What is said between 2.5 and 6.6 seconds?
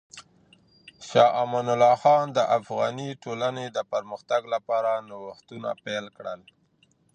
افغاني ټولنې د پرمختګ لپاره نوښتونه پیل کړل.